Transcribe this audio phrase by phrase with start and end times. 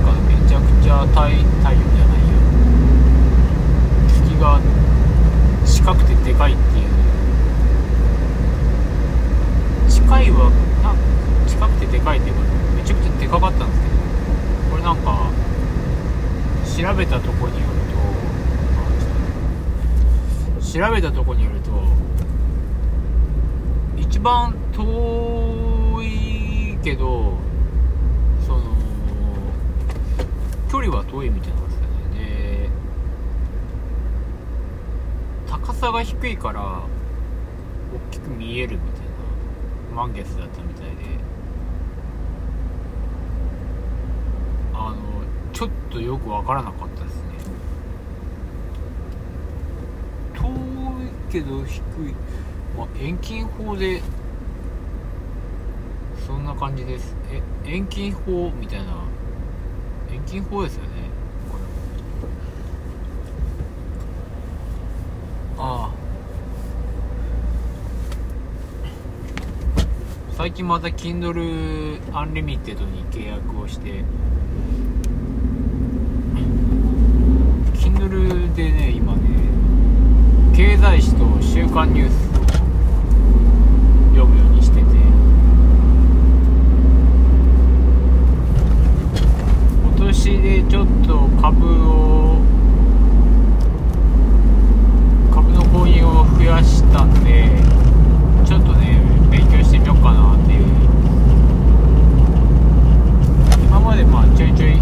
[0.00, 1.70] かめちゃくちゃ太陽じゃ
[2.06, 2.32] ないや。
[4.08, 4.60] 月が
[5.64, 6.90] 近くてでかいっていう。
[9.88, 10.50] 近いは
[10.82, 10.94] な
[11.48, 12.40] 近くてでかいっていうか
[12.76, 13.94] めちゃくちゃでかかったんですけど
[14.70, 15.30] これなんか
[16.64, 17.74] 調べたとこによる
[20.60, 21.70] と調べたとこによると
[23.98, 27.34] 一番遠いけど
[28.46, 28.62] その
[30.70, 32.66] 距離は遠いみたいなんですよね。
[32.66, 32.70] で
[35.48, 39.00] 高さが低いから大きく見えるみたい
[39.90, 41.30] な満月だったみたいで。
[44.82, 44.96] あの
[45.52, 47.22] ちょっとよくわからなかったですね。
[50.34, 50.52] 遠い
[51.30, 51.78] けど低
[52.08, 52.14] い、
[52.78, 54.00] まあ、遠近法で
[56.26, 57.14] そんな感じです。
[57.30, 58.86] え遠近法みたいな
[60.12, 60.88] 遠近法ですよね。
[61.50, 61.62] これ
[65.58, 65.90] ああ。
[70.36, 74.04] 最近また Kindle Unlimited に契約をして。
[77.74, 79.20] Kindle でね今ね
[80.54, 82.40] 経済誌と週刊ニュースを
[84.14, 84.82] 読むようにしてて
[89.82, 92.40] 今年でちょっと株を
[95.32, 97.48] 株の購入を増やしたんで
[98.46, 99.00] ちょっとね
[99.30, 100.64] 勉強してみようかなっていう
[103.66, 104.80] 今までまあちょいちょい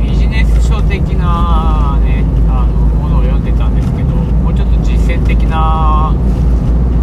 [0.00, 6.12] ビジネス書的なねあのものを読んでたんですけどもうちょっと実践的な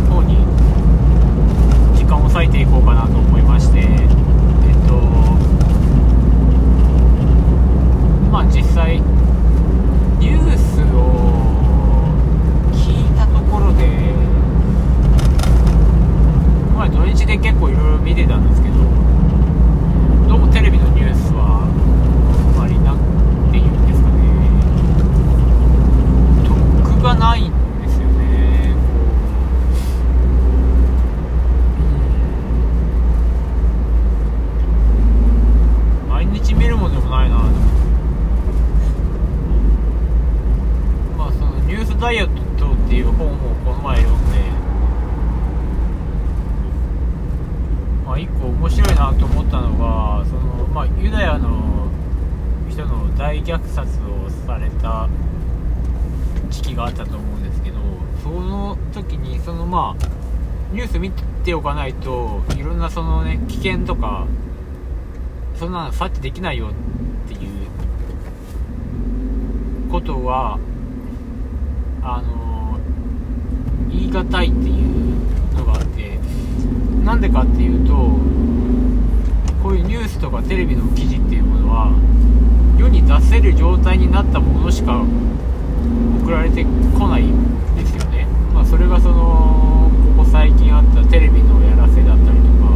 [0.10, 0.38] 方に
[1.98, 3.88] 時間を割いていこうかなと思いましてえっ
[4.88, 4.94] と
[8.32, 9.02] まあ実際
[10.20, 10.96] ニュースを
[12.72, 13.88] 聞いたところで
[16.76, 18.76] まあ土日で結構いろいろ見てたんですけど
[20.28, 21.64] どうもテレビのニュースは
[22.56, 22.98] あまりなん
[23.52, 24.14] ていうんですかね
[26.84, 27.52] 得がないん
[27.82, 28.74] ですよね
[36.06, 37.64] うん毎日見るものでもないなと思って
[41.18, 42.28] まあそのニュースダイエッ
[42.58, 44.38] トっていう本をこの前読んで
[48.06, 51.88] まあ一個面白いなと思ったのがそのまあユダヤの
[52.70, 55.08] 人の大虐殺をされた
[56.50, 57.78] 時期があったと思うんですけど
[58.22, 64.28] その時にそのまあニュース見ておかないといろんなそのね危険とか
[65.56, 67.50] そんなの察知できないよっていう
[69.90, 70.60] ことは
[72.02, 72.78] あの
[73.90, 74.84] 言い難いってい
[75.54, 76.20] うのがあって
[77.06, 78.43] なんでかっていうと
[80.14, 81.90] スとかテレビの記事っていうものは
[82.78, 85.04] 世に出せる状態になったものしか
[86.22, 86.64] 送られて
[86.98, 92.70] こないんですよね、まあ、それがそのここ最近あったテレビのやらせだったりとか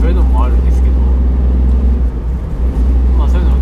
[0.00, 0.94] そういうのもあるんですけど
[3.18, 3.52] まあそういうの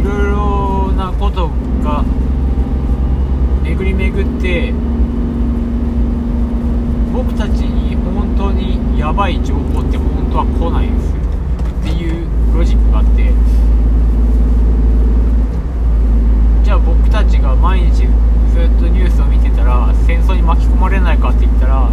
[0.00, 1.48] いろいろなこと
[1.84, 2.04] が
[3.62, 4.72] 巡り巡って
[7.12, 11.13] 僕たちに本当にやばい情報って本当は来ないです
[12.74, 13.32] ジックがあって。
[16.64, 18.06] じゃあ僕たちが毎日
[18.54, 21.90] ずっとニュースを見てたら戦争に巻き込まれないかって言ったら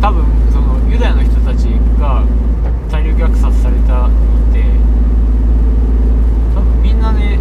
[0.00, 1.66] 多分そのユダヤの人たち
[2.00, 2.24] が
[2.90, 4.10] 大量虐殺されたのっ
[4.52, 4.64] て
[6.54, 7.38] 多分みんなね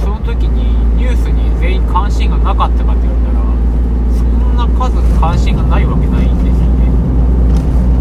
[0.00, 3.44] その時にニュースに全員関心がなかったかって言われたら
[4.18, 6.88] そんな数関心がないわけないんですよね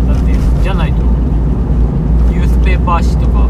[0.07, 1.03] だってじゃないと
[2.31, 3.47] ニュースペーパー紙とか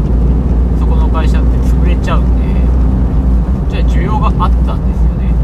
[0.78, 5.34] そこの会社って潰れちゃうんでじゃあ需要があったんですよね。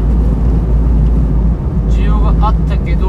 [1.89, 3.07] 需要があったけど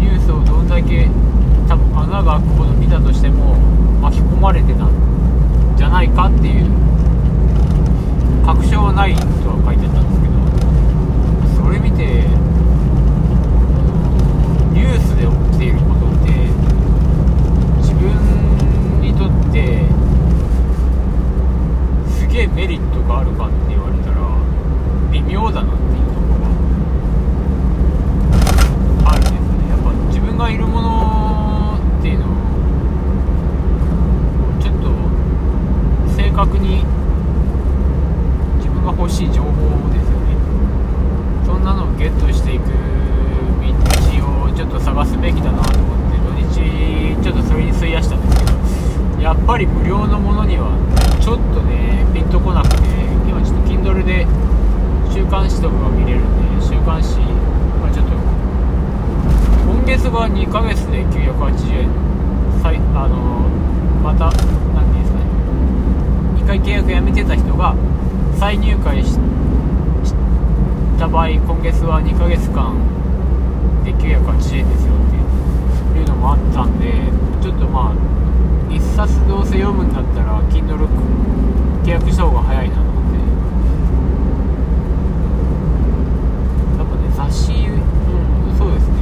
[0.00, 1.08] ニュースをどんだけ
[1.68, 3.54] 多分穴が開くほど見たとしても
[4.00, 4.90] 巻き込まれてたん
[5.76, 6.84] じゃないかっていう
[8.44, 10.34] 確証はないとは書いてあったんですけど
[11.64, 12.28] それ見て
[14.76, 16.44] ニュースで起きていることって
[17.80, 18.04] 自分
[19.00, 19.88] にとって
[22.12, 24.20] すげえメリットがあるかって言われたら
[25.10, 26.44] 微妙だなっていうところ
[29.04, 32.34] があるんですねやっぱ自分がいるものっていうの
[47.84, 48.44] 費やしたんですけ
[49.16, 50.72] どやっぱり無料のものには
[51.20, 52.88] ちょっとねピンとこなくて
[53.28, 54.24] 今ちょっと Kindle で
[55.12, 57.20] 週刊誌とかが見れるんで週刊誌、
[57.76, 58.16] まあ、ちょっと
[59.68, 61.92] 今月は2ヶ月で980円。
[62.64, 63.44] 再あの
[64.00, 64.32] また
[64.72, 65.28] 何ていうんですかね。
[66.40, 67.76] 1回契約やめてた人が
[68.40, 69.18] 再入会し
[70.98, 72.72] た場合今月は2ヶ月間
[73.84, 77.12] で980円ですよっていうのもあったんで
[77.44, 78.14] ちょっとまあ
[78.94, 80.86] 冊どうせ読むんだったら Kindle
[81.84, 83.18] 契約した方が早いなと思って
[86.78, 88.94] やっぱね雑誌うんそうですね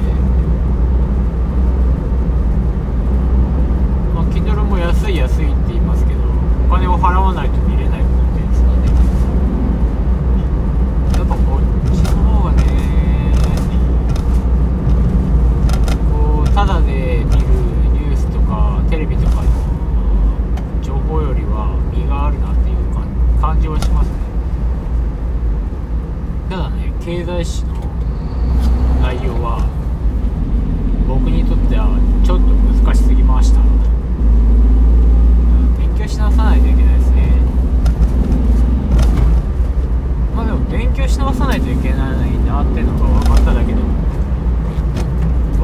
[4.14, 6.20] まあ Kindle も安い安いって言いますけど
[6.66, 8.88] お金を払わないと見れないコンテンツなんで
[11.18, 11.62] やっぱこっ
[11.94, 12.62] ちの方がね
[16.10, 17.46] こうただで見る
[17.92, 19.52] ニュースとかテレビとかの
[20.82, 23.06] 情報よりは身があるなっていう感
[23.40, 24.12] 感じはしますね
[26.50, 27.74] ただね経済史の
[29.02, 29.68] 内容は
[31.06, 31.92] 僕にとっては
[32.24, 33.60] ちょっと難しすぎました
[35.76, 37.36] 勉強し直さないといけないですね。
[40.34, 43.92] まあでも勉強し直さないといけないなっていうのが分かっただけでも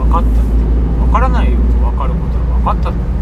[0.05, 0.29] 分かった。
[1.01, 3.18] 分からないよ分かることは分かった。